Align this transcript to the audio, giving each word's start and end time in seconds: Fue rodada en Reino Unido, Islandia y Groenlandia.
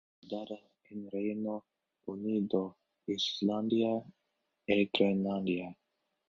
Fue 0.19 0.29
rodada 0.31 0.59
en 0.89 1.11
Reino 1.11 1.63
Unido, 2.07 2.75
Islandia 3.05 4.03
y 4.65 4.89
Groenlandia. 4.91 5.77